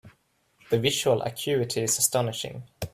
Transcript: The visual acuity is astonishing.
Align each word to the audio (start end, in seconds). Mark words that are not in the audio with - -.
The 0.71 0.79
visual 0.79 1.21
acuity 1.21 1.81
is 1.83 1.99
astonishing. 1.99 2.63